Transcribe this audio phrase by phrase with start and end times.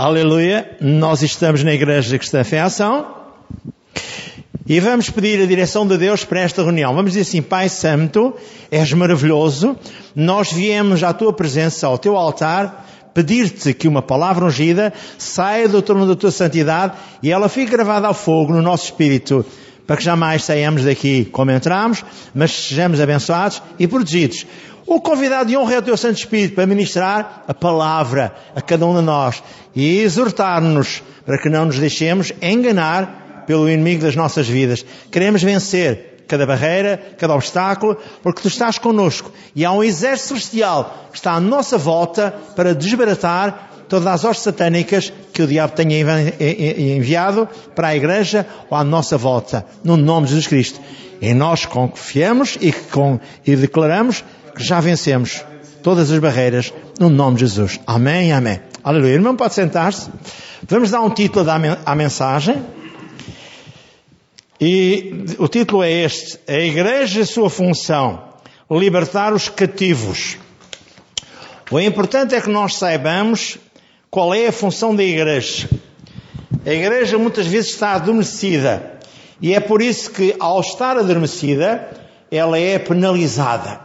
[0.00, 0.76] Aleluia.
[0.80, 3.04] Nós estamos na Igreja Cristã Fé Ação
[4.64, 6.94] e vamos pedir a direção de Deus para esta reunião.
[6.94, 8.32] Vamos dizer assim, Pai Santo,
[8.70, 9.76] és maravilhoso.
[10.14, 15.82] Nós viemos à tua presença, ao teu altar, pedir-te que uma palavra ungida saia do
[15.82, 19.44] trono da tua santidade e ela fique gravada ao fogo no nosso espírito,
[19.88, 24.46] para que jamais saiamos daqui como entramos, mas sejamos abençoados e protegidos.
[24.86, 28.84] O convidado de honra é o teu Santo Espírito para ministrar a palavra a cada
[28.84, 29.42] um de nós
[29.74, 34.84] e exortar-nos para que não nos deixemos enganar pelo inimigo das nossas vidas.
[35.10, 41.08] Queremos vencer cada barreira, cada obstáculo, porque tu estás connosco e há um exército celestial
[41.10, 45.98] que está à nossa volta para desbaratar todas as hostes satânicas que o diabo tenha
[46.96, 50.80] enviado para a igreja ou à nossa volta, no nome de Jesus Cristo.
[51.20, 54.22] E nós confiamos e, com, e declaramos
[54.54, 55.44] que já vencemos
[55.82, 57.80] todas as barreiras no nome de Jesus.
[57.86, 58.60] Amém, amém.
[58.84, 59.14] Aleluia.
[59.14, 60.10] Irmão, pode sentar-se.
[60.68, 61.46] Vamos dar um título
[61.84, 62.62] à mensagem.
[64.60, 68.22] E o título é este: A Igreja e sua função,
[68.70, 70.36] libertar os cativos.
[71.70, 73.58] O importante é que nós saibamos
[74.10, 75.68] qual é a função da Igreja.
[76.64, 78.98] A Igreja muitas vezes está adormecida.
[79.40, 81.88] E é por isso que, ao estar adormecida,
[82.30, 83.80] ela é penalizada.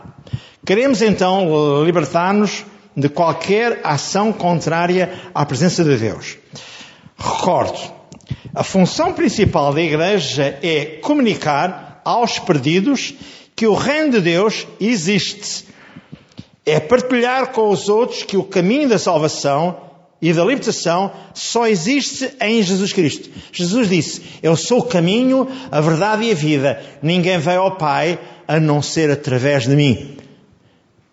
[0.65, 2.65] Queremos então libertar-nos
[2.95, 6.37] de qualquer ação contrária à presença de Deus.
[7.17, 7.79] Recordo,
[8.55, 13.13] a função principal da Igreja é comunicar aos perdidos
[13.55, 15.65] que o Reino de Deus existe.
[16.65, 19.92] É partilhar com os outros que o caminho da salvação
[20.23, 23.29] e da libertação só existe em Jesus Cristo.
[23.51, 26.81] Jesus disse: Eu sou o caminho, a verdade e a vida.
[27.01, 30.15] Ninguém vai ao Pai a não ser através de mim.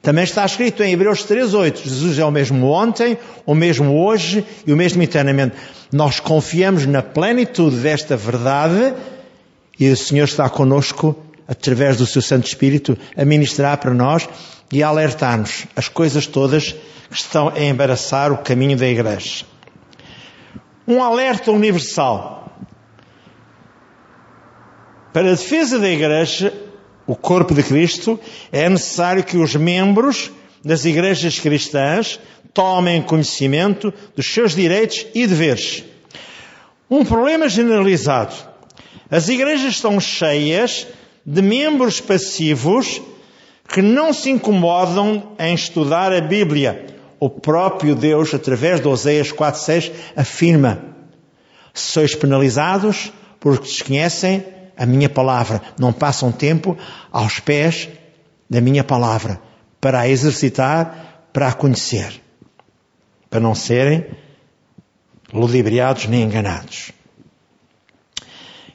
[0.00, 4.72] Também está escrito em Hebreus 3.8, Jesus é o mesmo ontem, o mesmo hoje e
[4.72, 5.56] o mesmo eternamente.
[5.92, 8.95] Nós confiamos na plenitude desta verdade
[9.78, 11.17] e o Senhor está conosco
[11.48, 14.29] através do seu Santo Espírito a ministrar para nós
[14.73, 16.77] e a alertar-nos as coisas todas
[17.11, 19.45] estão a embaraçar o caminho da Igreja.
[20.87, 22.57] Um alerta universal.
[25.13, 26.53] Para a defesa da Igreja,
[27.07, 28.19] o corpo de Cristo,
[28.53, 30.31] é necessário que os membros
[30.65, 32.21] das igrejas cristãs
[32.53, 35.85] tomem conhecimento dos seus direitos e deveres.
[36.89, 38.35] Um problema generalizado.
[39.11, 40.87] As igrejas estão cheias
[41.25, 43.01] de membros passivos
[43.69, 46.99] que não se incomodam em estudar a Bíblia.
[47.20, 50.83] O próprio Deus, através de Oséias 4.6, afirma:
[51.75, 54.42] sois penalizados porque desconhecem
[54.75, 56.79] a minha palavra, não passam tempo
[57.13, 57.91] aos pés
[58.48, 59.39] da minha palavra
[59.79, 62.23] para a exercitar, para a conhecer,
[63.29, 64.07] para não serem
[65.30, 66.91] ludibriados nem enganados.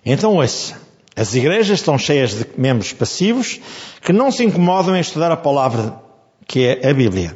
[0.06, 0.80] Então, ouça,
[1.16, 3.60] as igrejas estão cheias de membros passivos
[4.02, 6.00] que não se incomodam em estudar a palavra
[6.48, 7.36] que é a Bíblia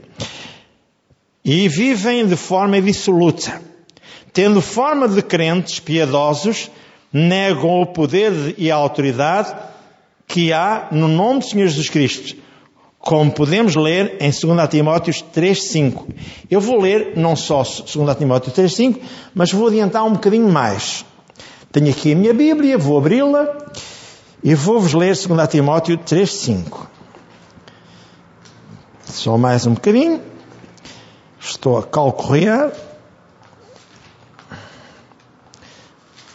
[1.43, 3.61] e vivem de forma dissoluta,
[4.33, 6.69] tendo forma de crentes piedosos
[7.11, 9.55] negam o poder e a autoridade
[10.27, 12.35] que há no nome do Senhor Jesus Cristo,
[12.99, 16.05] como podemos ler em 2 Timóteo 3.5.
[16.51, 18.99] Eu vou ler não só 2 Timóteo 3.5,
[19.33, 21.03] mas vou adiantar um bocadinho mais.
[21.71, 23.57] Tenho aqui a minha Bíblia, vou abri-la
[24.43, 26.87] e vou-vos ler 2 Timóteo 3.5.
[29.05, 30.21] Só mais um bocadinho.
[31.39, 32.71] Estou a calcorrear.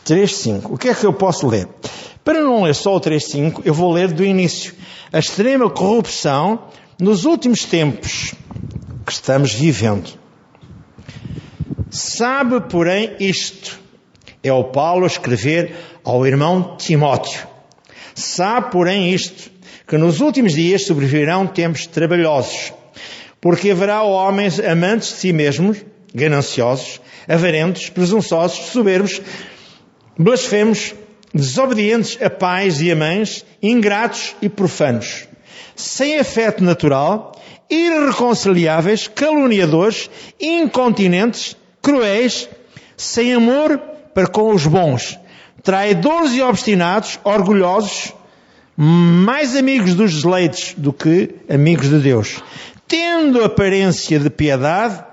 [0.05, 0.71] 3.5.
[0.71, 1.69] O que é que eu posso ler?
[2.23, 4.75] Para não ler só o 3.5, eu vou ler do início.
[5.13, 6.65] A extrema corrupção
[6.99, 8.35] nos últimos tempos
[9.05, 10.11] que estamos vivendo.
[11.91, 13.79] Sabe, porém, isto.
[14.43, 17.47] É o Paulo a escrever ao irmão Timóteo.
[18.15, 19.51] Sabe, porém, isto,
[19.87, 22.73] que nos últimos dias sobreviverão tempos trabalhosos,
[23.45, 25.85] porque haverá homens amantes de si mesmos,
[26.15, 29.21] gananciosos, avarentos, presunçosos, soberbos,
[30.19, 30.95] blasfemos,
[31.35, 35.29] desobedientes a pais e a mães, ingratos e profanos,
[35.77, 37.39] sem afeto natural,
[37.69, 40.09] irreconciliáveis, caluniadores,
[40.41, 42.49] incontinentes, cruéis,
[42.97, 43.77] sem amor
[44.15, 45.19] para com os bons,
[45.63, 48.15] traidores e obstinados, orgulhosos,
[48.75, 52.43] mais amigos dos deleites do que amigos de Deus,
[52.87, 55.05] tendo aparência de piedade,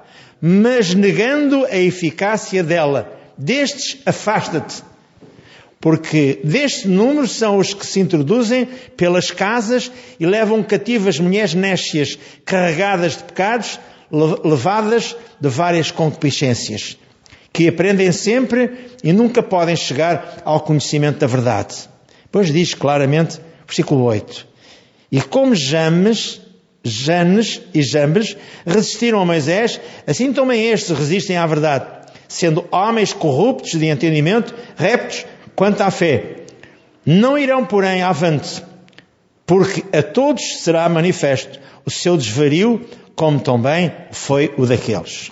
[0.42, 3.18] mas negando a eficácia dela.
[3.38, 4.84] Destes afasta-te
[5.82, 12.20] porque deste número são os que se introduzem pelas casas e levam cativas mulheres nécias,
[12.46, 13.80] carregadas de pecados,
[14.46, 16.98] levadas de várias concupiscências.
[17.54, 21.76] que aprendem sempre e nunca podem chegar ao conhecimento da verdade.
[22.32, 24.48] Pois diz claramente, versículo 8:
[25.12, 26.40] E como James,
[26.84, 28.36] Janes e Jambres
[28.66, 31.86] resistiram a Moisés, assim também estes resistem à verdade,
[32.28, 35.26] sendo homens corruptos de entendimento, reptos
[35.56, 36.38] quanto à fé.
[37.06, 38.64] Não irão, porém, avante,
[39.46, 42.82] porque a todos será manifesto o seu desvario,
[43.16, 45.32] como também foi o daqueles.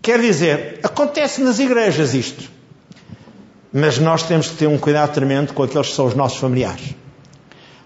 [0.00, 2.50] Quer dizer, acontece nas igrejas isto.
[3.72, 6.94] Mas nós temos que ter um cuidado tremendo com aqueles que são os nossos familiares.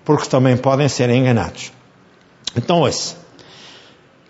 [0.05, 1.73] Porque também podem ser enganados.
[2.58, 3.16] Então, ouça.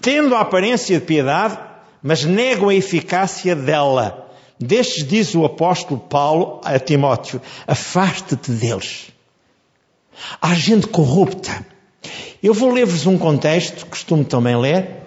[0.03, 1.59] Tendo a aparência de piedade,
[2.03, 4.31] mas negam a eficácia dela.
[4.61, 9.11] Destes diz o apóstolo Paulo a Timóteo: afaste-te deles.
[10.41, 11.67] Há gente corrupta.
[12.43, 15.03] Eu vou ler-vos um contexto, costumo também ler,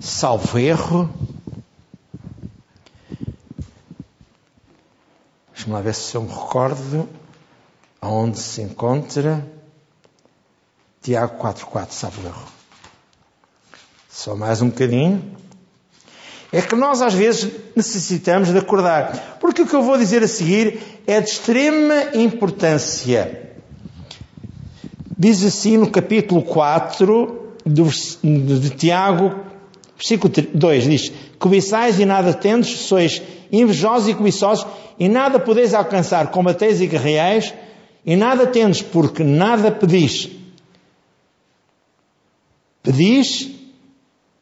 [0.00, 1.10] salvo erro.
[5.52, 7.08] Deixa-me lá ver se eu me recordo
[8.00, 9.46] aonde se encontra
[11.06, 12.42] Tiago 4.4, salvo erro.
[14.10, 15.22] Só mais um bocadinho.
[16.52, 19.38] É que nós às vezes necessitamos de acordar.
[19.38, 23.52] Porque o que eu vou dizer a seguir é de extrema importância.
[25.16, 29.32] Diz assim no capítulo 4 de Tiago,
[29.96, 33.22] versículo 2, diz, cobiçais e nada tendes, sois
[33.52, 34.66] invejosos e cobiçosos,
[34.98, 37.54] e nada podeis alcançar, combateis e guerreais,
[38.04, 40.34] e nada tendes, porque nada pedis.
[42.86, 43.50] Pedis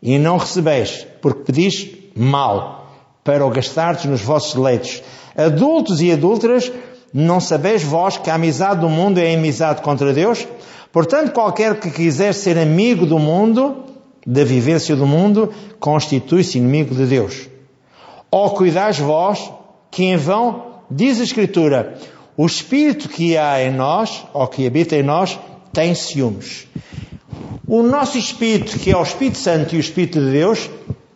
[0.02, 2.94] e não recebeis, porque pedis mal,
[3.24, 5.02] para o gastardes nos vossos leitos.
[5.34, 6.70] Adultos e adúlteras,
[7.10, 10.46] não sabeis vós que a amizade do mundo é amizade contra Deus?
[10.92, 13.82] Portanto, qualquer que quiser ser amigo do mundo,
[14.26, 15.50] da vivência do mundo,
[15.80, 17.48] constitui-se inimigo de Deus.
[18.30, 19.50] Ó cuidais vós,
[19.90, 21.98] que em vão, diz a Escritura,
[22.36, 25.38] o Espírito que há em nós, ou que habita em nós,
[25.72, 26.68] tem ciúmes.
[27.74, 30.70] O nosso Espírito, que é o Espírito Santo e o Espírito de Deus,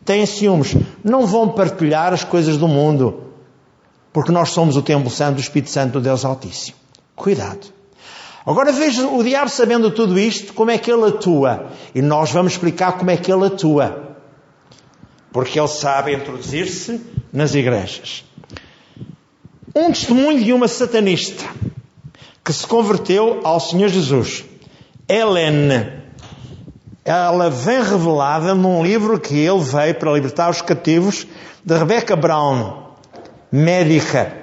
[0.05, 0.75] tem ciúmes.
[1.05, 3.29] Não vão partilhar as coisas do mundo,
[4.13, 6.77] porque nós somos o templo santo do Espírito Santo do Deus Altíssimo.
[7.15, 7.69] Cuidado.
[8.45, 11.69] Agora veja o diabo sabendo tudo isto, como é que ele atua.
[11.95, 14.17] E nós vamos explicar como é que ele atua.
[15.31, 17.01] Porque ele sabe introduzir-se
[17.33, 18.25] nas igrejas.
[19.77, 21.45] Um testemunho de uma satanista
[22.45, 24.45] que se converteu ao Senhor Jesus.
[25.09, 25.98] Helene.
[27.09, 31.27] Ela vem revelada num livro que ele veio para libertar os cativos
[31.65, 32.83] de Rebecca Brown,
[33.51, 34.37] médica.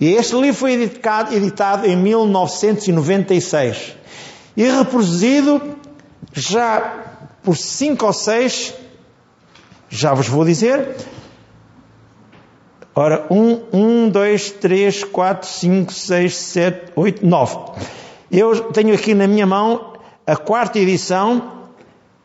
[0.00, 3.94] E este livro foi editado, editado em 1996
[4.56, 5.76] e reproduzido
[6.32, 7.04] já
[7.40, 8.74] por cinco ou seis,
[9.88, 10.96] já vos vou dizer.
[12.96, 17.56] Ora, um, um, dois, três, quatro, cinco, seis, sete, oito, nove.
[18.28, 19.92] Eu tenho aqui na minha mão
[20.26, 21.59] a quarta edição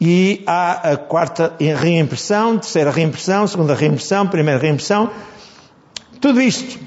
[0.06, 5.10] e há a quarta reimpressão, terceira reimpressão, segunda reimpressão, primeira reimpressão.
[6.22, 6.80] Tudo isto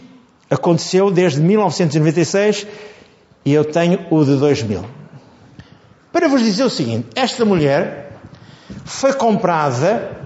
[0.49, 2.65] aconteceu desde 1996
[3.45, 4.85] e eu tenho o de 2000.
[6.13, 8.13] Para vos dizer o seguinte, esta mulher
[8.85, 10.17] foi comprada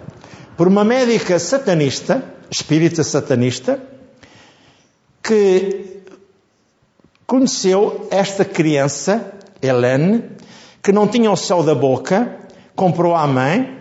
[0.54, 3.80] por uma médica satanista, espírita satanista,
[5.22, 6.02] que
[7.26, 9.32] conheceu esta criança,
[9.62, 10.24] Helene,
[10.82, 12.41] que não tinha o céu da boca,
[12.74, 13.78] comprou à mãe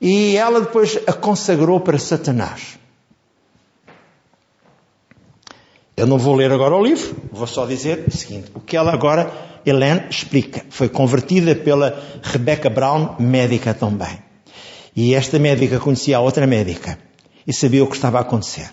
[0.00, 2.78] e ela depois a consagrou para Satanás.
[5.96, 8.92] Eu não vou ler agora o livro, vou só dizer o seguinte: o que ela
[8.92, 9.32] agora,
[9.66, 10.64] Helene, explica.
[10.70, 14.18] Foi convertida pela Rebecca Brown, médica também.
[14.94, 16.98] E esta médica conhecia a outra médica
[17.46, 18.70] e sabia o que estava a acontecer.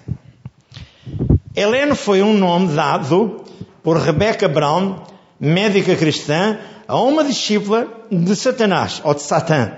[1.55, 3.43] Helene foi um nome dado
[3.81, 4.99] por Rebecca Brown,
[5.39, 9.71] médica cristã, a uma discípula de Satanás, ou de Satã,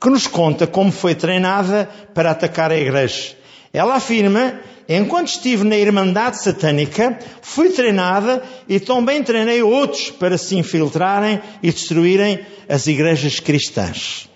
[0.00, 3.36] que nos conta como foi treinada para atacar a igreja.
[3.72, 4.60] Ela afirma
[4.92, 11.70] Enquanto estive na Irmandade Satânica, fui treinada e também treinei outros para se infiltrarem e
[11.70, 14.28] destruírem as igrejas cristãs.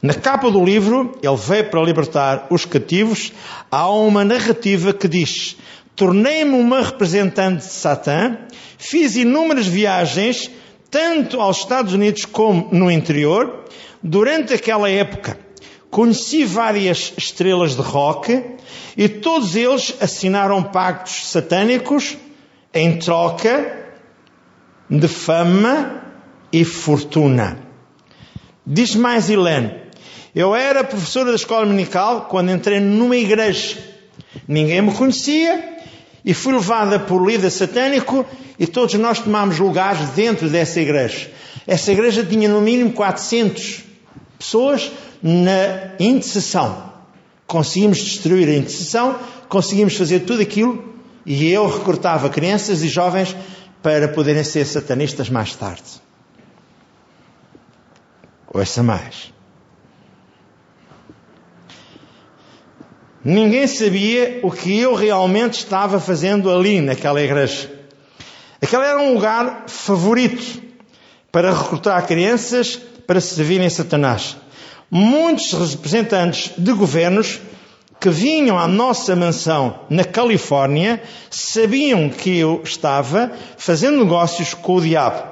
[0.00, 3.30] Na capa do livro, ele veio para libertar os cativos.
[3.70, 5.58] Há uma narrativa que diz:
[5.96, 8.36] Tornei-me uma representante de Satã,
[8.76, 10.50] fiz inúmeras viagens,
[10.90, 13.64] tanto aos Estados Unidos como no interior,
[14.02, 15.38] durante aquela época.
[15.90, 18.42] Conheci várias estrelas de rock
[18.96, 22.16] e todos eles assinaram pactos satânicos
[22.72, 23.86] em troca
[24.90, 26.02] de fama
[26.52, 27.60] e fortuna.
[28.66, 29.74] Diz mais Helene,
[30.34, 33.78] Eu era professora da escola dominical quando entrei numa igreja.
[34.48, 35.73] Ninguém me conhecia
[36.24, 38.24] e fui levada por líder satânico
[38.58, 41.30] e todos nós tomámos lugares dentro dessa igreja.
[41.66, 43.84] Essa igreja tinha no mínimo 400
[44.38, 44.90] pessoas
[45.22, 46.92] na intercessão.
[47.46, 50.94] Conseguimos destruir a intercessão, conseguimos fazer tudo aquilo
[51.26, 53.36] e eu recrutava crianças e jovens
[53.82, 56.02] para poderem ser satanistas mais tarde.
[58.52, 59.34] Ouça mais.
[63.24, 67.72] Ninguém sabia o que eu realmente estava fazendo ali naquela igreja.
[68.60, 70.62] Aquele era um lugar favorito
[71.32, 74.36] para recrutar crianças para servirem Satanás.
[74.90, 77.40] Muitos representantes de governos
[77.98, 84.80] que vinham à nossa mansão na Califórnia sabiam que eu estava fazendo negócios com o
[84.82, 85.26] diabo.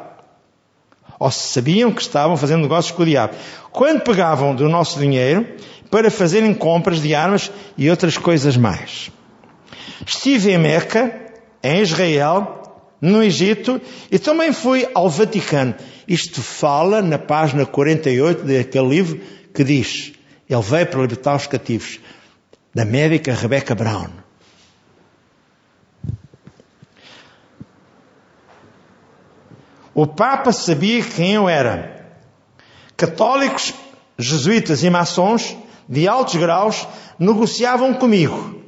[1.19, 3.35] Ou sabiam que estavam fazendo negócios com o diabo.
[3.71, 5.47] Quando pegavam do nosso dinheiro
[5.93, 9.13] para fazerem compras de armas e outras coisas mais.
[10.07, 11.15] Estive em Meca,
[11.63, 12.63] em Israel,
[12.99, 13.79] no Egito
[14.11, 15.75] e também fui ao Vaticano.
[16.09, 19.21] Isto fala na página 48 daquele livro
[19.53, 20.15] que diz:
[20.49, 22.01] Ele veio para libertar os cativos,
[22.75, 24.09] da médica Rebecca Brown.
[29.95, 32.17] O Papa sabia quem eu era.
[32.97, 33.75] Católicos,
[34.19, 35.55] jesuítas e maçons
[35.93, 38.63] de altos graus negociavam comigo.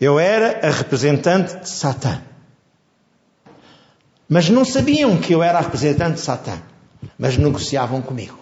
[0.00, 2.20] Eu era a representante de Satã.
[4.28, 6.60] Mas não sabiam que eu era a representante de Satã.
[7.16, 8.36] Mas negociavam comigo.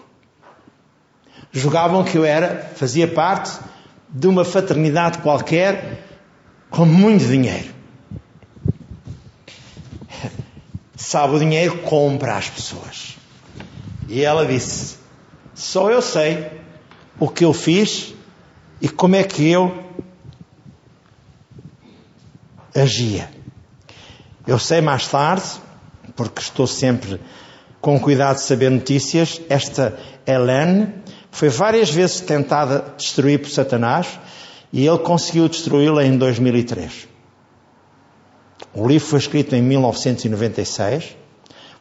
[1.51, 3.59] Julgavam que eu era, fazia parte
[4.09, 6.03] de uma fraternidade qualquer
[6.71, 7.75] com muito dinheiro.
[10.95, 13.17] Sabe, o dinheiro compra as pessoas.
[14.09, 14.95] E ela disse:
[15.53, 16.49] Só eu sei
[17.19, 18.14] o que eu fiz
[18.81, 19.83] e como é que eu
[22.75, 23.29] agia.
[24.45, 25.45] Eu sei mais tarde,
[26.15, 27.19] porque estou sempre
[27.81, 30.93] com cuidado de saber notícias, esta Helene
[31.31, 34.19] foi várias vezes tentada destruir por Satanás
[34.73, 37.07] e ele conseguiu destruí-la em 2003.
[38.73, 41.15] O livro foi escrito em 1996,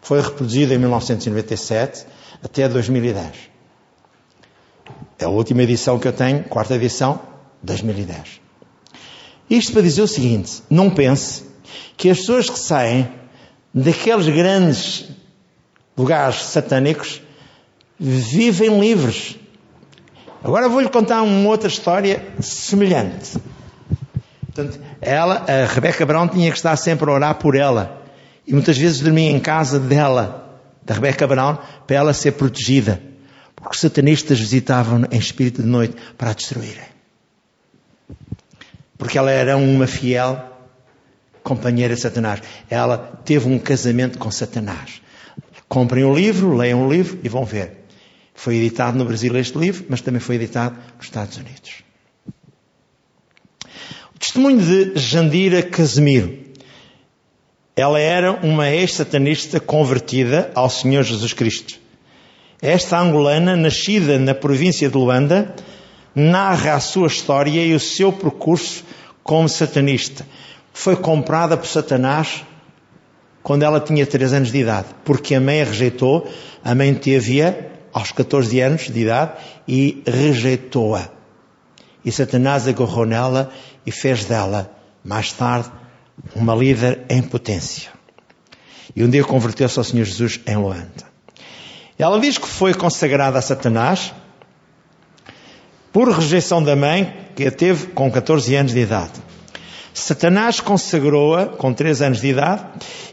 [0.01, 2.07] foi reproduzido em 1997
[2.43, 3.54] até 2010.
[5.19, 7.21] É a última edição que eu tenho, quarta edição,
[7.63, 8.41] 2010.
[9.49, 11.45] Isto para dizer o seguinte: não pense
[11.97, 13.09] que as pessoas que saem
[13.73, 15.09] daqueles grandes
[15.97, 17.23] lugares satânicos
[17.99, 19.37] vivem livres.
[20.43, 23.39] Agora vou-lhe contar uma outra história semelhante.
[24.47, 28.03] Portanto, ela, a Rebeca Brown, tinha que estar sempre a orar por ela.
[28.47, 31.57] E muitas vezes dormia em casa dela, da Rebeca Brown,
[31.87, 33.14] para ela ser protegida.
[33.65, 36.85] Porque os satanistas visitavam em espírito de noite para a destruírem.
[38.99, 40.53] Porque ela era uma fiel
[41.43, 42.43] companheira de Satanás.
[42.69, 45.01] Ela teve um casamento com Satanás.
[45.67, 47.87] Comprem o livro, leiam o livro e vão ver.
[48.35, 51.83] Foi editado no Brasil este livro, mas também foi editado nos Estados Unidos.
[54.15, 56.39] O testemunho de Jandira Casemiro.
[57.75, 61.83] Ela era uma ex-satanista convertida ao Senhor Jesus Cristo.
[62.63, 65.55] Esta angolana, nascida na província de Luanda,
[66.15, 68.85] narra a sua história e o seu percurso
[69.23, 70.27] como satanista.
[70.73, 72.45] Foi comprada por Satanás
[73.43, 76.27] quando ela tinha 3 anos de idade, porque a mãe a rejeitou,
[76.65, 77.55] a mãe teve-a
[77.93, 79.33] aos 14 anos de idade
[79.69, 81.09] e rejeitou-a.
[82.05, 83.51] E Satanás agarrou nela
[83.85, 84.71] e fez dela,
[85.05, 85.71] mais tarde,
[86.35, 87.91] uma líder em potência.
[88.95, 91.14] E um dia converteu-se ao Senhor Jesus em Luanda.
[91.99, 94.13] Ela diz que foi consagrada a Satanás
[95.93, 99.13] por rejeição da mãe, que a teve com 14 anos de idade.
[99.93, 102.65] Satanás consagrou-a com 3 anos de idade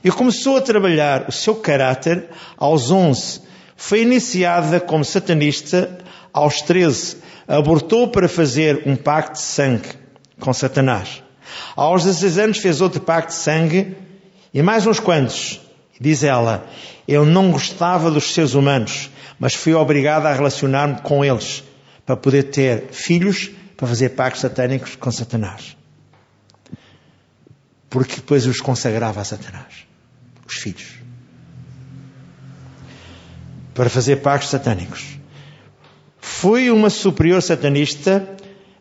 [0.03, 3.41] e começou a trabalhar o seu caráter aos 11.
[3.77, 5.99] Foi iniciada como satanista
[6.33, 7.17] aos 13.
[7.47, 9.89] Abortou para fazer um pacto de sangue
[10.39, 11.21] com Satanás.
[11.75, 13.95] Aos 16 anos fez outro pacto de sangue
[14.51, 15.61] e mais uns quantos.
[16.01, 16.67] Diz ela,
[17.07, 21.63] eu não gostava dos seres humanos, mas fui obrigada a relacionar-me com eles
[22.03, 25.77] para poder ter filhos para fazer pactos satânicos com Satanás.
[27.87, 29.85] Porque depois os consagrava a Satanás,
[30.47, 30.95] os filhos.
[33.75, 35.19] Para fazer pactos satânicos.
[36.19, 38.27] Fui uma superior satanista,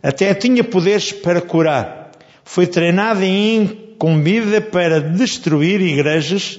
[0.03, 2.13] até tinha poderes para curar.
[2.45, 6.59] Foi treinada e incumbida para destruir igrejas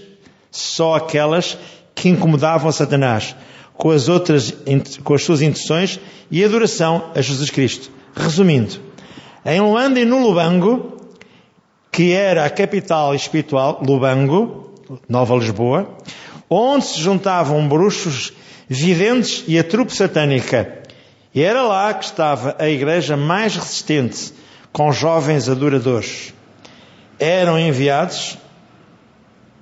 [0.52, 1.58] só aquelas
[1.96, 3.36] que incomodavam Satanás.
[3.74, 4.54] com as outras,
[5.04, 7.90] com as suas intenções e adoração a Jesus Cristo.
[8.16, 8.80] Resumindo,
[9.44, 10.98] em Luanda e no Lubango,
[11.92, 14.72] que era a capital espiritual, Lubango,
[15.10, 15.98] Nova Lisboa,
[16.48, 18.32] onde se juntavam bruxos,
[18.68, 20.84] videntes e a trupe satânica.
[21.34, 24.32] E era lá que estava a igreja mais resistente,
[24.72, 26.36] com jovens adoradores.
[27.18, 28.38] Eram enviados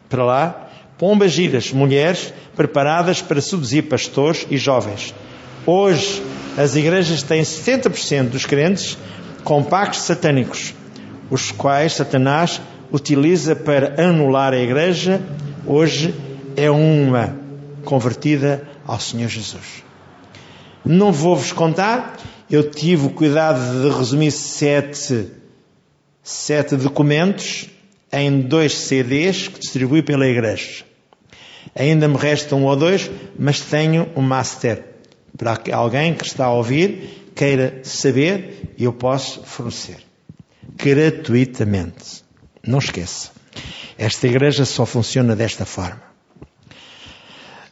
[0.10, 0.69] para lá
[1.00, 5.16] pombas giras, mulheres preparadas para seduzir pastores e jovens.
[5.66, 6.22] Hoje,
[6.58, 8.98] as igrejas têm 70% dos crentes
[9.46, 10.74] com pactos satânicos,
[11.32, 15.22] os quais Satanás utiliza para anular a igreja.
[15.66, 16.14] Hoje
[16.58, 17.40] é uma
[17.86, 19.86] convertida ao Senhor Jesus.
[20.84, 22.18] Não vou-vos contar,
[22.52, 25.28] eu tive o cuidado de resumir sete,
[26.22, 27.70] sete documentos
[28.12, 30.89] em dois CDs que distribui pela igreja.
[31.76, 34.84] Ainda me resta um ou dois, mas tenho um master.
[35.38, 39.98] Para que alguém que está a ouvir queira saber, eu posso fornecer.
[40.76, 42.24] Gratuitamente.
[42.66, 43.32] Não esqueça.
[43.98, 46.10] Esta igreja só funciona desta forma.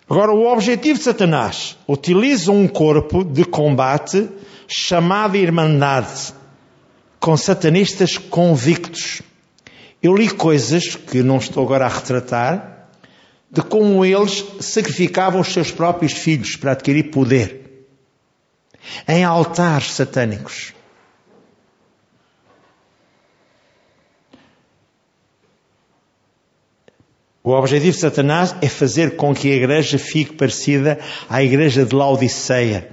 [0.10, 4.30] Agora, o objetivo de Satanás utiliza um corpo de combate
[4.68, 6.34] chamado Irmandade,
[7.20, 9.22] com satanistas convictos.
[10.02, 12.77] Eu li coisas que não estou agora a retratar,
[13.50, 17.86] de como eles sacrificavam os seus próprios filhos para adquirir poder
[19.08, 20.74] em altares satânicos.
[27.44, 31.00] O objetivo de Satanás é fazer com que a igreja fique parecida
[31.30, 32.90] à igreja de Laodiceia,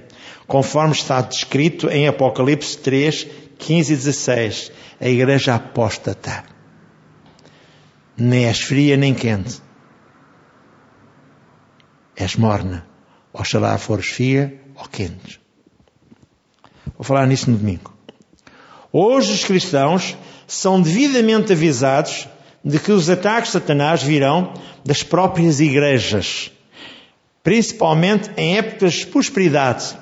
[0.47, 4.71] conforme está descrito em Apocalipse 3, 15 e 16.
[5.01, 6.45] A igreja apóstata.
[8.17, 9.64] Nem és fria nem quente
[12.15, 12.85] és morna.
[13.33, 15.39] Oxalá fores fria ou quente.
[16.97, 17.93] Vou falar nisso no domingo.
[18.91, 20.15] Hoje os cristãos
[20.47, 22.27] são devidamente avisados
[22.63, 26.51] de que os ataques de Satanás virão das próprias igrejas,
[27.43, 29.97] principalmente em épocas de prosperidade.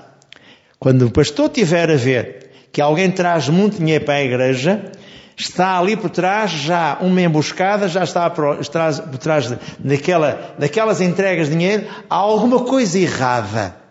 [0.80, 4.92] Quando o pastor tiver a ver que alguém traz muito dinheiro para a igreja,
[5.38, 11.54] está ali por trás já uma emboscada, já está por trás, daquela, daquelas entregas de
[11.54, 13.84] dinheiro, há alguma coisa errada.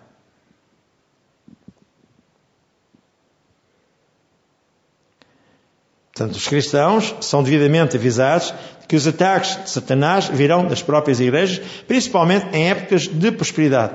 [6.14, 11.20] Portanto, os cristãos são devidamente avisados de que os ataques de Satanás virão das próprias
[11.20, 13.94] igrejas, principalmente em épocas de prosperidade.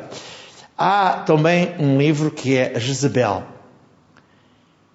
[0.76, 3.44] Há também um livro que é Jezebel.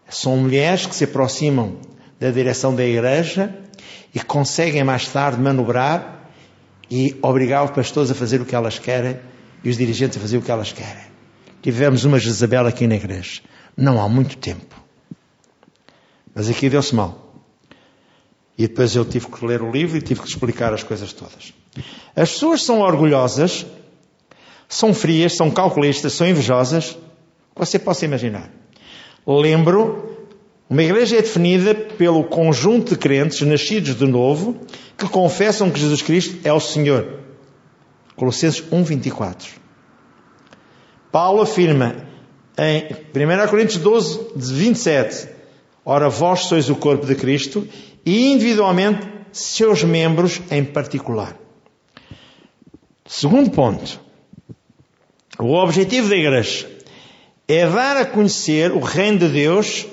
[0.09, 1.77] São mulheres que se aproximam
[2.23, 3.53] da direção da igreja
[4.15, 6.31] e conseguem mais tarde manobrar
[6.89, 9.19] e obrigar os pastores a fazer o que elas querem
[9.65, 11.03] e os dirigentes a fazer o que elas querem.
[11.61, 13.41] Tivemos uma Jezabel aqui na igreja.
[13.77, 14.81] Não há muito tempo.
[16.33, 17.43] Mas aqui deu-se mal.
[18.57, 21.53] E depois eu tive que ler o livro e tive que explicar as coisas todas.
[22.15, 23.67] As pessoas são orgulhosas,
[24.69, 26.97] são frias, são calculistas, são invejosas,
[27.57, 28.49] você possa imaginar.
[29.27, 30.12] Lembro
[30.69, 34.61] uma igreja é definida pelo conjunto de crentes nascidos de novo
[34.97, 37.21] que confessam que Jesus Cristo é o Senhor.
[38.17, 39.49] Colossenses 1:24.
[41.11, 41.97] Paulo afirma
[42.57, 45.29] em 1 Coríntios 12, 27,
[45.85, 47.67] Ora, vós sois o corpo de Cristo
[48.07, 51.37] e individualmente seus membros em particular.
[53.05, 54.01] Segundo ponto.
[55.41, 56.71] O objetivo da igreja
[57.49, 59.87] é dar a conhecer o reino de Deus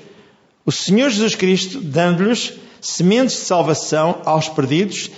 [0.69, 5.09] o Senhor Jesus Cristo dando-lhes sementes de salvação aos perdidos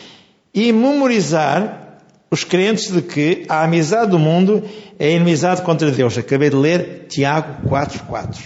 [0.54, 2.00] e memorizar
[2.32, 4.64] os crentes de que a amizade do mundo
[4.98, 6.18] é inimizade contra Deus.
[6.18, 8.38] Acabei de ler Tiago 4.4.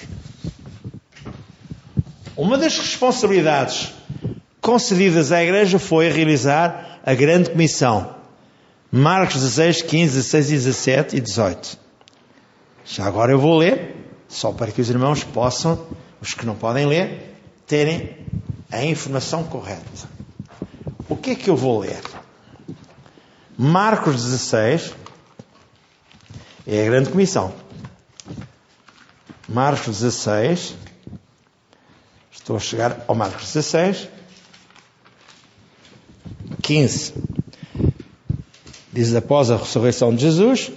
[2.35, 3.93] Uma das responsabilidades
[4.59, 8.15] concedidas à Igreja foi realizar a grande comissão.
[8.91, 11.77] Marcos 16, 15, 16 17 e 18.
[12.83, 13.95] Já agora eu vou ler,
[14.27, 15.85] só para que os irmãos possam
[16.21, 17.35] os que não podem ler,
[17.67, 18.17] terem
[18.71, 20.09] a informação correta.
[21.07, 22.01] O que é que eu vou ler?
[23.57, 24.93] Marcos 16
[26.67, 27.53] é a grande comissão.
[29.47, 30.75] Marcos 16,
[32.31, 34.09] estou a chegar ao Marcos 16,
[36.61, 37.13] 15.
[38.91, 40.71] Diz após a ressurreição de Jesus,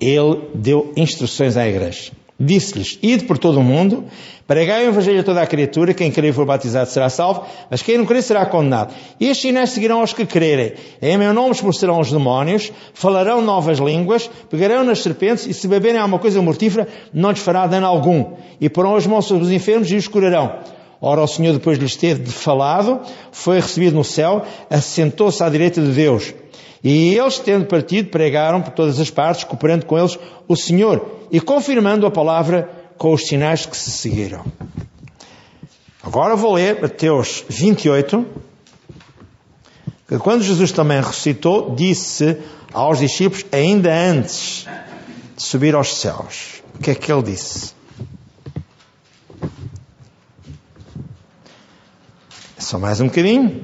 [0.00, 2.12] ele deu instruções à igreja.
[2.38, 4.04] Disse-lhes, ide por todo o mundo,
[4.46, 7.80] pregai o evangelho a toda a criatura, quem crer e for batizado será salvo, mas
[7.80, 8.92] quem não crer será condenado.
[9.18, 10.74] Estes sinais seguirão aos que crerem.
[11.00, 15.98] Em meu nome expulsarão os demónios, falarão novas línguas, pegarão nas serpentes, e se beberem
[15.98, 18.34] alguma coisa mortífera, não lhes fará dano algum.
[18.60, 20.75] E porão as mãos sobre os enfermos e os curarão.
[21.00, 25.80] Ora, o Senhor, depois de lhes ter falado, foi recebido no céu, assentou-se à direita
[25.80, 26.34] de Deus.
[26.82, 31.40] E eles, tendo partido, pregaram por todas as partes, cooperando com eles o Senhor e
[31.40, 34.44] confirmando a palavra com os sinais que se seguiram.
[36.02, 38.24] Agora vou ler Mateus 28,
[40.08, 42.38] que quando Jesus também ressuscitou, disse
[42.72, 44.66] aos discípulos, ainda antes
[45.36, 47.75] de subir aos céus, o que é que ele disse?
[52.66, 53.60] Só mais um bocadinho.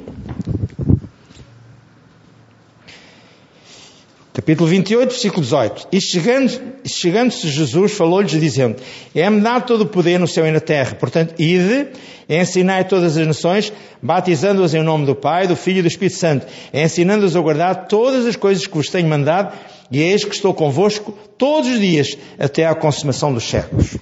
[4.33, 5.89] Capítulo 28, versículo 18.
[5.91, 8.77] E chegando-se chegando Jesus, falou-lhes dizendo,
[9.13, 10.95] É-me dado todo o poder no céu e na terra.
[10.95, 11.89] Portanto, ide,
[12.29, 16.47] ensinai todas as nações, batizando-as em nome do Pai, do Filho e do Espírito Santo,
[16.73, 19.53] ensinando-as a guardar todas as coisas que vos tenho mandado,
[19.91, 23.99] e eis que estou convosco todos os dias, até à consumação dos séculos.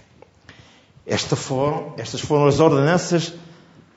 [1.06, 3.32] Estas foram, estas foram as ordenanças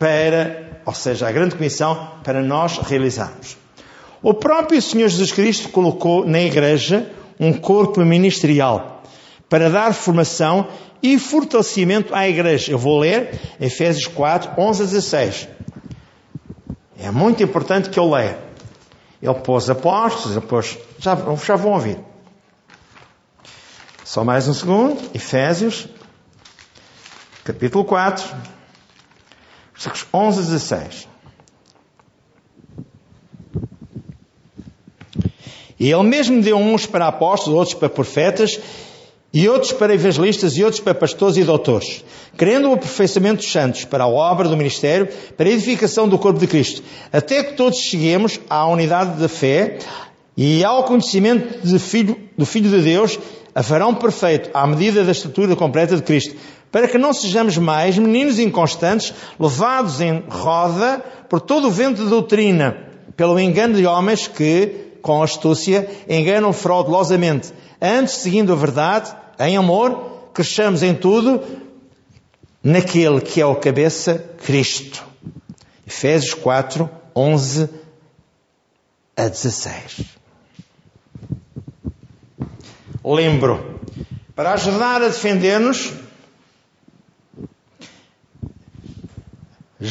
[0.03, 3.57] para, ou seja, a grande comissão para nós realizarmos.
[4.21, 9.03] O próprio Senhor Jesus Cristo colocou na igreja um corpo ministerial
[9.49, 10.67] para dar formação
[11.01, 12.71] e fortalecimento à igreja.
[12.71, 15.47] Eu vou ler Efésios 4, 11 a 16.
[16.97, 18.39] É muito importante que eu leia.
[19.21, 21.99] Ele pôs apóstolos, pôs, já, já vão ouvir.
[24.05, 25.01] Só mais um segundo.
[25.13, 25.87] Efésios,
[27.43, 28.23] capítulo 4,
[29.83, 31.07] versículos 11 a 16.
[35.79, 38.59] E ele mesmo deu uns para apóstolos, outros para profetas,
[39.33, 42.05] e outros para evangelistas, e outros para pastores e doutores,
[42.37, 46.39] querendo o aperfeiçoamento dos santos, para a obra do ministério, para a edificação do corpo
[46.39, 49.79] de Cristo, até que todos cheguemos à unidade da fé
[50.37, 53.19] e ao conhecimento de filho, do Filho de Deus,
[53.55, 56.35] a varão perfeito, à medida da estatura completa de Cristo,
[56.73, 62.09] para que não sejamos mais meninos inconstantes, levados em roda por todo o vento de
[62.09, 62.75] doutrina,
[63.15, 67.53] pelo engano de homens que, com astúcia, enganam fraudulosamente.
[67.79, 71.43] Antes, seguindo a verdade, em amor, cresçamos em tudo
[72.63, 75.05] naquele que é o cabeça, Cristo.
[75.85, 77.69] Efésios 4, 11
[79.15, 80.05] a 16.
[83.05, 83.79] Lembro,
[84.35, 86.01] para ajudar a defender-nos,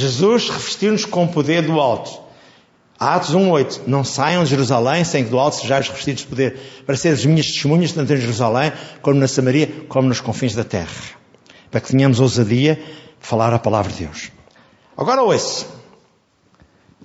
[0.02, 2.20] Jesus revestiu-nos com o poder do alto.
[2.98, 3.82] Atos 1.8.
[3.86, 7.26] Não saiam de Jerusalém sem que do alto sejais revestidos de poder para seres as
[7.26, 10.90] minhas testemunhas, tanto em Jerusalém, como na Samaria, como nos confins da terra.
[11.70, 14.32] Para que tenhamos ousadia de falar a palavra de Deus.
[14.96, 15.66] Agora ouça.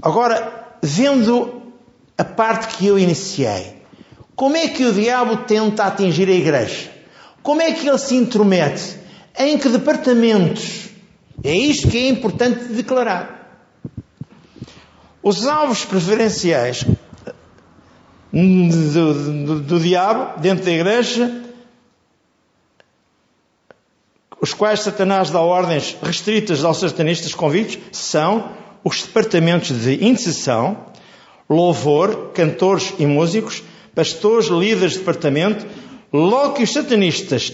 [0.02, 1.62] Agora, vendo
[2.18, 3.78] a parte que eu iniciei,
[4.36, 6.90] como é que o diabo tenta atingir a igreja?
[7.44, 8.98] Como é que ele se intromete?
[9.38, 10.87] Em que departamentos?
[11.44, 13.38] É isto que é importante declarar.
[15.22, 16.86] Os alvos preferenciais
[18.32, 19.14] do,
[19.46, 21.44] do, do diabo dentro da igreja,
[24.40, 28.52] os quais Satanás dá ordens restritas aos satanistas convictos, são
[28.84, 30.86] os departamentos de intercessão,
[31.50, 33.64] louvor, cantores e músicos,
[33.96, 35.66] pastores, líderes de departamento,
[36.14, 37.52] logo que os satanistas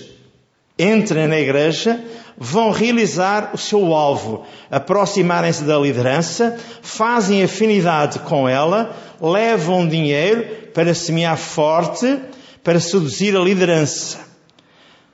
[0.77, 2.03] entrem na igreja,
[2.37, 10.93] vão realizar o seu alvo, aproximarem-se da liderança, fazem afinidade com ela, levam dinheiro para
[10.93, 12.19] semear forte,
[12.63, 14.19] para seduzir a liderança.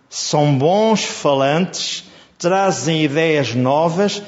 [0.10, 2.06] São bons falantes,
[2.38, 4.24] trazem ideias novas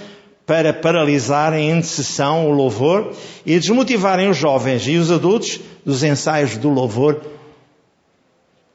[0.46, 3.16] para paralisarem a intercessão, o louvor
[3.46, 7.22] e desmotivarem os jovens e os adultos dos ensaios do louvor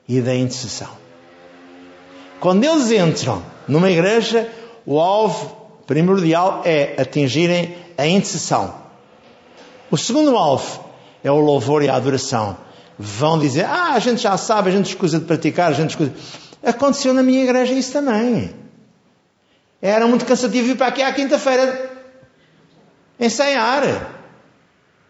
[0.08, 1.05] e da intercessão.
[2.40, 4.50] Quando eles entram numa igreja,
[4.84, 8.74] o alvo primordial é atingirem a intercessão.
[9.90, 10.84] O segundo alvo
[11.22, 12.56] é o louvor e a adoração.
[12.98, 16.12] Vão dizer, ah, a gente já sabe, a gente escusa de praticar, a gente escusa.
[16.62, 18.54] Aconteceu na minha igreja isso também.
[19.80, 21.90] Era muito cansativo ir para aqui à quinta-feira
[23.20, 24.12] ensaiar.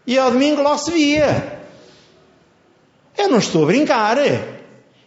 [0.05, 1.59] E ao domingo logo se via.
[3.17, 4.17] Eu não estou a brincar.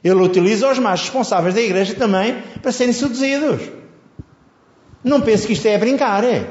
[0.03, 3.63] Ele utiliza os mais responsáveis da igreja também para serem seduzidos.
[5.05, 6.25] Não pense que isto é brincar.
[6.25, 6.49] É.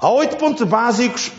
[0.00, 1.32] Há oito pontos básicos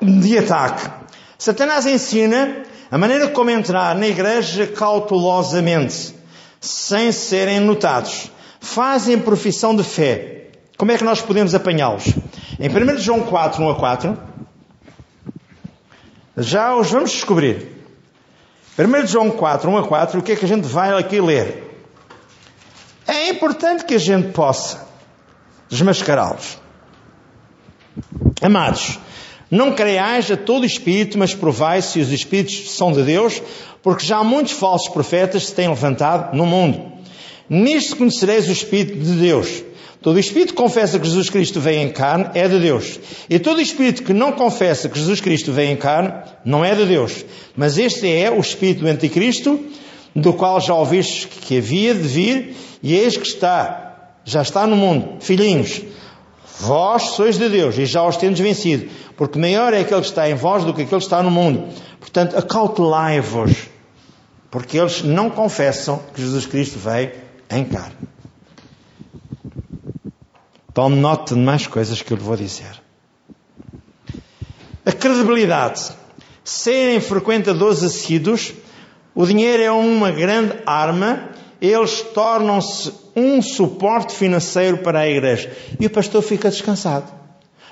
[0.00, 0.90] de ataque.
[1.38, 6.14] Satanás ensina A maneira como entrar na igreja cautelosamente,
[6.60, 10.48] sem serem notados, fazem profissão de fé.
[10.76, 12.04] Como é que nós podemos apanhá-los?
[12.60, 14.18] Em 1 João 4, 1 a 4,
[16.36, 17.68] já os vamos descobrir.
[18.78, 21.70] 1 João 4, 1 a 4, o que é que a gente vai aqui ler?
[23.06, 24.86] É importante que a gente possa
[25.68, 26.58] desmascará-los.
[28.40, 28.98] Amados,
[29.50, 33.42] não creiais a todo espírito, mas provai se os espíritos são de Deus,
[33.82, 36.92] porque já muitos falsos profetas se têm levantado no mundo.
[37.50, 39.62] Nisto conhecereis o Espírito de Deus.
[40.02, 42.98] Todo espírito que confessa que Jesus Cristo veio em carne é de Deus.
[43.30, 46.12] E todo espírito que não confessa que Jesus Cristo veio em carne
[46.44, 47.24] não é de Deus.
[47.56, 49.64] Mas este é o espírito do anticristo,
[50.14, 54.74] do qual já ouviste que havia de vir, e eis que está, já está no
[54.74, 55.18] mundo.
[55.20, 55.82] Filhinhos,
[56.58, 60.28] vós sois de Deus e já os tendes vencido, porque maior é aquele que está
[60.28, 61.68] em vós do que aquele que está no mundo.
[62.00, 63.68] Portanto, acautelai-vos,
[64.50, 67.12] porque eles não confessam que Jesus Cristo veio
[67.48, 67.94] em carne.
[70.74, 72.80] Tome nota de mais coisas que eu lhe vou dizer.
[74.86, 75.90] A credibilidade.
[76.42, 78.52] Serem frequentadores assíduos,
[79.14, 81.28] o dinheiro é uma grande arma,
[81.60, 85.54] eles tornam-se um suporte financeiro para a igreja.
[85.78, 87.12] E o pastor fica descansado.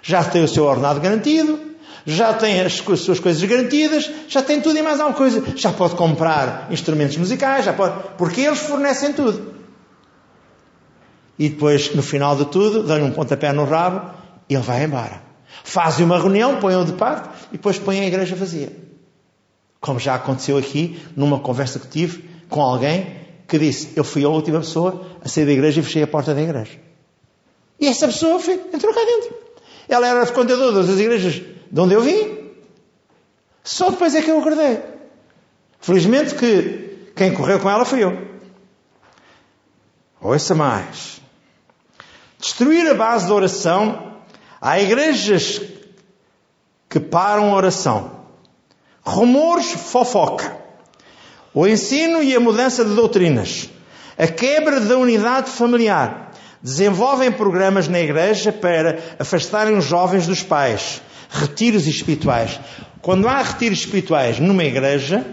[0.03, 1.59] Já tem o seu ordenado garantido,
[2.05, 5.43] já tem as, as suas coisas garantidas, já tem tudo e mais alguma coisa.
[5.57, 9.50] Já pode comprar instrumentos musicais, já pode, porque eles fornecem tudo
[11.41, 14.11] e depois, no final de tudo, dão-lhe um pontapé no rabo
[14.47, 15.23] e ele vai embora.
[15.65, 18.71] Fazem uma reunião, põem-o de parte e depois põem a igreja vazia.
[19.81, 23.17] Como já aconteceu aqui, numa conversa que tive com alguém
[23.49, 26.35] que disse: Eu fui a última pessoa a sair da igreja e fechei a porta
[26.35, 26.79] da igreja.
[27.81, 29.35] E essa pessoa foi, entrou cá dentro.
[29.89, 32.51] Ela era contadora das igrejas de onde eu vim.
[33.65, 34.79] Só depois é que eu acordei.
[35.81, 38.29] Felizmente que quem correu com ela fui eu.
[40.21, 41.21] Ouça mais.
[42.41, 44.15] Destruir a base da oração.
[44.59, 45.61] Há igrejas
[46.89, 48.13] que param a oração.
[49.03, 50.57] Rumores, fofoca.
[51.53, 53.69] O ensino e a mudança de doutrinas.
[54.17, 56.33] A quebra da unidade familiar.
[56.63, 61.03] Desenvolvem programas na igreja para afastarem os jovens dos pais.
[61.29, 62.59] Retiros espirituais.
[63.03, 65.27] Quando há retiros espirituais numa igreja,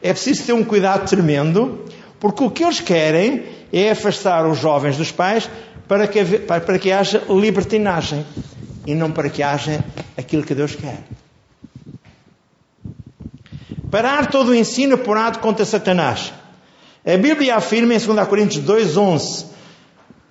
[0.00, 1.84] é preciso ter um cuidado tremendo,
[2.20, 5.48] porque o que eles querem é afastar os jovens dos pais
[5.88, 8.24] para que, para que haja libertinagem
[8.86, 9.84] e não para que haja
[10.16, 11.02] aquilo que Deus quer.
[13.90, 16.32] Parar todo o ensino apurado contra Satanás.
[17.04, 19.46] A Bíblia afirma em 2 Coríntios 2,11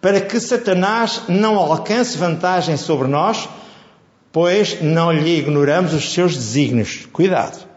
[0.01, 3.47] para que Satanás não alcance vantagem sobre nós,
[4.31, 7.07] pois não lhe ignoramos os seus desígnios.
[7.13, 7.67] Cuidado.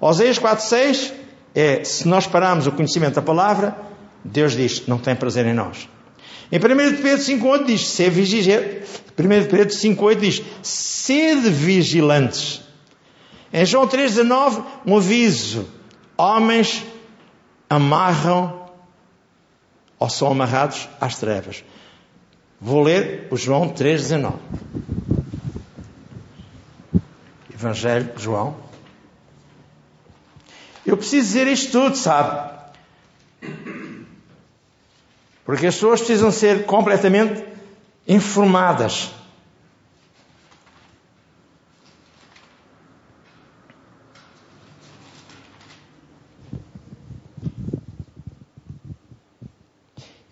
[0.00, 1.12] Oséias 4,6
[1.54, 3.76] é se nós pararmos o conhecimento da palavra,
[4.24, 5.88] Deus diz: não tem prazer em nós.
[6.50, 6.60] Em 1
[7.02, 8.82] Pedro 5,8 diz, ser vigilante.
[9.18, 12.62] 1 Pedro 5,8 diz, sede vigilantes.
[13.52, 15.66] Em João 3,19, um aviso.
[16.16, 16.84] Homens
[17.68, 18.66] amarram
[19.98, 21.64] ou são amarrados às trevas.
[22.60, 24.34] Vou ler o João 3,19.
[27.52, 28.56] Evangelho de João.
[30.84, 32.54] Eu preciso dizer isto tudo, sabe?
[35.46, 37.44] Porque as pessoas precisam ser completamente
[38.06, 39.10] informadas.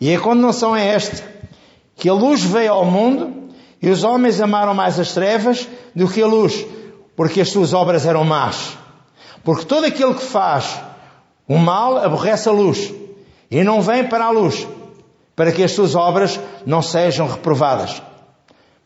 [0.00, 1.22] E a condenação é esta:
[1.94, 6.20] que a luz veio ao mundo e os homens amaram mais as trevas do que
[6.20, 6.66] a luz,
[7.14, 8.76] porque as suas obras eram más.
[9.44, 10.80] Porque todo aquele que faz
[11.46, 12.92] o mal aborrece a luz
[13.50, 14.66] e não vem para a luz,
[15.36, 18.02] para que as suas obras não sejam reprovadas.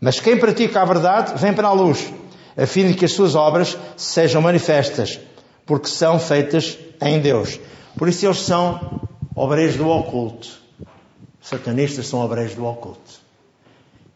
[0.00, 2.12] Mas quem pratica a verdade vem para a luz,
[2.56, 5.18] a fim de que as suas obras sejam manifestas,
[5.66, 7.60] porque são feitas em Deus.
[7.96, 9.00] Por isso eles são
[9.34, 10.48] obreiros do oculto.
[11.40, 13.28] Satanistas são obreiros do oculto.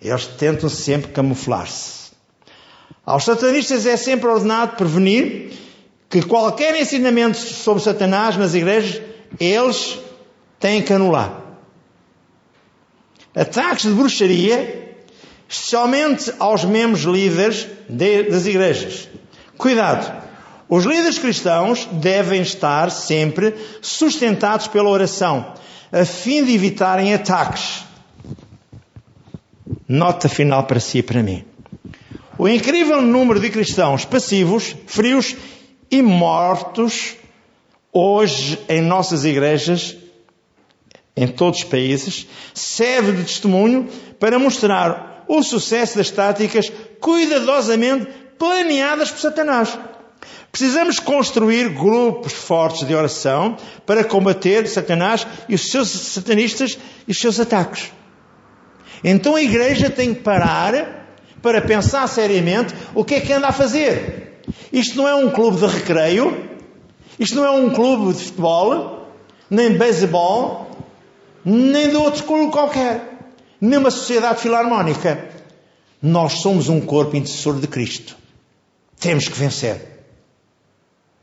[0.01, 2.13] Eles tentam sempre camuflar-se.
[3.05, 5.53] Aos satanistas é sempre ordenado prevenir
[6.09, 9.03] que qualquer ensinamento sobre Satanás nas igrejas,
[9.41, 9.99] eles
[10.61, 11.42] têm que anular
[13.35, 14.95] ataques de bruxaria,
[15.49, 19.09] especialmente aos membros líderes de, das igrejas.
[19.57, 20.23] Cuidado!
[20.69, 25.53] Os líderes cristãos devem estar sempre sustentados pela oração,
[25.93, 27.85] a fim de evitarem ataques.
[29.87, 31.45] Nota final para si e para mim.
[32.39, 35.37] O incrível número de cristãos passivos, frios
[35.91, 37.17] e mortos
[37.93, 39.95] hoje em nossas igrejas,
[41.17, 48.07] em todos os países, serve de testemunho para mostrar o sucesso das táticas cuidadosamente
[48.39, 49.79] planeadas por Satanás.
[50.51, 57.19] Precisamos construir grupos fortes de oração para combater Satanás e os seus satanistas e os
[57.19, 57.91] seus ataques.
[59.03, 61.07] Então a igreja tem que parar
[61.41, 64.43] para pensar seriamente o que é que anda a fazer.
[64.73, 66.51] Isto não é um clube de recreio,
[67.19, 69.09] isto não é um clube de futebol,
[69.51, 70.71] nem de beisebol,
[71.45, 73.19] nem de outro clube qualquer,
[73.61, 75.29] nem uma sociedade filarmónica.
[76.01, 78.17] Nós somos um corpo intercessor de Cristo.
[78.99, 79.93] Temos que vencer.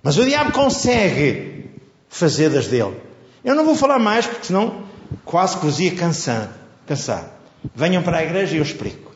[0.02, 1.70] Mas o diabo consegue
[2.08, 2.96] fazer das dele.
[3.44, 4.84] Eu não vou falar mais, porque senão
[5.26, 6.50] quase que vos ia cansar.
[6.86, 7.40] cansar.
[7.76, 9.14] Venham para a igreja e eu explico.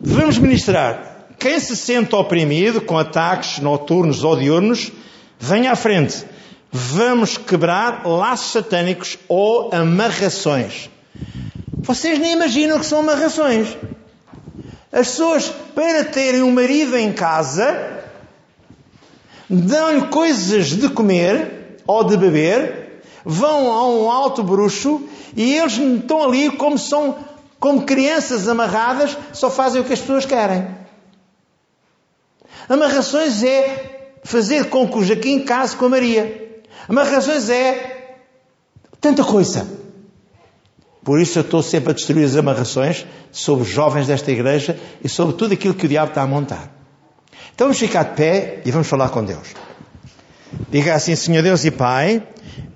[0.00, 1.26] Devemos ministrar.
[1.38, 4.92] Quem se sente oprimido com ataques noturnos ou diurnos,
[5.38, 6.24] venha à frente.
[6.70, 10.90] Vamos quebrar laços satânicos ou amarrações.
[11.78, 13.76] Vocês nem imaginam o que são amarrações.
[14.92, 18.02] As pessoas, para terem um marido em casa,
[19.48, 26.22] dão-lhe coisas de comer ou de beber, vão a um alto bruxo e eles estão
[26.22, 27.16] ali como são
[27.58, 30.68] como crianças amarradas, só fazem o que as pessoas querem.
[32.68, 36.47] Amarrações é fazer com que o Jaquim case com a Maria.
[36.88, 38.16] Amarrações é
[39.00, 39.66] tanta coisa.
[41.04, 45.08] Por isso eu estou sempre a destruir as amarrações sobre os jovens desta igreja e
[45.08, 46.74] sobre tudo aquilo que o diabo está a montar.
[47.54, 49.54] Então vamos ficar de pé e vamos falar com Deus.
[50.70, 52.26] Diga assim, Senhor Deus e Pai,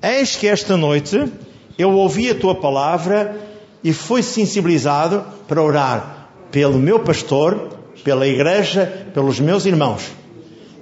[0.03, 1.33] eis que esta noite
[1.79, 3.41] eu ouvi a tua palavra
[3.83, 10.03] e fui sensibilizado para orar pelo meu pastor, pela igreja, pelos meus irmãos.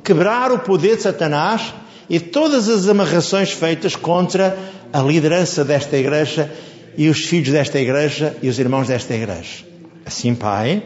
[0.03, 1.73] Quebrar o poder de Satanás
[2.11, 4.59] e todas as amarrações feitas contra
[4.93, 6.53] a liderança desta igreja
[6.99, 9.65] e os filhos desta igreja e os irmãos desta igreja.
[10.05, 10.83] Assim, Pai,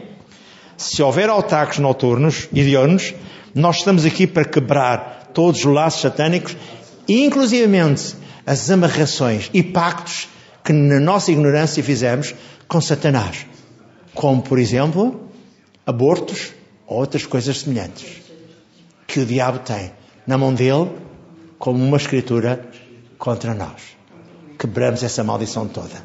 [0.77, 3.15] se houver ataques noturnos e diurnos,
[3.55, 6.55] nós estamos aqui para quebrar todos os laços satânicos,
[7.09, 10.27] inclusivamente as amarrações e pactos
[10.63, 12.35] que na nossa ignorância fizemos
[12.67, 13.47] com Satanás.
[14.13, 15.27] Como, por exemplo,
[15.85, 16.53] abortos
[16.85, 18.21] ou outras coisas semelhantes.
[19.07, 19.91] Que o diabo tem
[20.27, 21.04] na mão dele
[21.65, 22.63] como uma escritura
[23.17, 23.97] contra nós.
[24.59, 25.95] Quebramos essa maldição toda.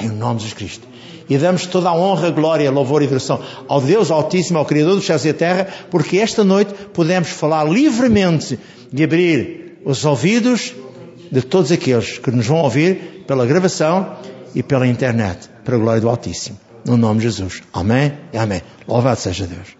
[0.00, 0.88] Em nome de Jesus Cristo
[1.28, 5.04] e damos toda a honra, glória, louvor e adoração ao Deus Altíssimo, ao Criador dos
[5.04, 8.58] céus e da terra, porque esta noite podemos falar livremente
[8.92, 10.74] de abrir os ouvidos
[11.30, 14.16] de todos aqueles que nos vão ouvir pela gravação
[14.54, 16.58] e pela internet, para a glória do Altíssimo.
[16.84, 17.62] No nome de Jesus.
[17.72, 18.62] Amém e amém.
[18.86, 19.68] Louvado seja Deus.